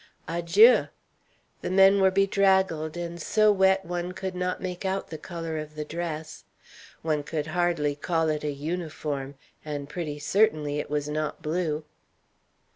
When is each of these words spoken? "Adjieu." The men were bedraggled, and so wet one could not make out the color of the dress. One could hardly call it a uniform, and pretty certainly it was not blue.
"Adjieu." 0.27 0.87
The 1.61 1.69
men 1.69 2.01
were 2.01 2.09
bedraggled, 2.09 2.97
and 2.97 3.21
so 3.21 3.51
wet 3.51 3.85
one 3.85 4.13
could 4.13 4.33
not 4.33 4.59
make 4.59 4.83
out 4.83 5.09
the 5.09 5.17
color 5.19 5.59
of 5.59 5.75
the 5.75 5.85
dress. 5.85 6.43
One 7.03 7.21
could 7.21 7.45
hardly 7.45 7.93
call 7.95 8.29
it 8.29 8.43
a 8.43 8.51
uniform, 8.51 9.35
and 9.63 9.87
pretty 9.87 10.17
certainly 10.17 10.79
it 10.79 10.89
was 10.89 11.07
not 11.07 11.43
blue. 11.43 11.83